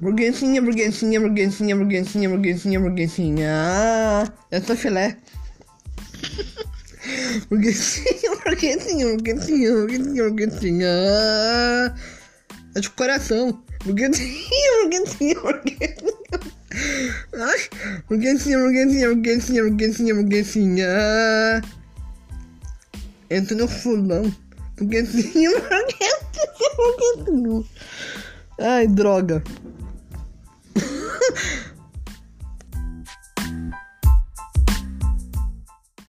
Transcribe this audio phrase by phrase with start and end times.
[0.00, 3.50] Burguesinha, burguesinha, burguesinha, burguesinha, burguesinha, burguesinha.
[3.52, 5.18] Ah, sou filé.
[7.50, 10.88] Burguesinha, burguesinha, burguesinha, burguesinha, burguesinha.
[10.88, 11.94] Ah,
[12.74, 13.62] É de coração.
[13.84, 16.40] Burguesinha, burguesinha, burguesinha.
[17.34, 17.60] Ai,
[18.08, 20.86] burguesinha, burguesinha, burguesinha, burguesinha, burguesinha.
[20.88, 21.60] Ah,
[23.30, 24.34] Entra no fulão.
[24.78, 26.14] Burguesinha, burguesinha,
[26.76, 27.64] burguesinha.
[28.60, 29.42] Ai, droga.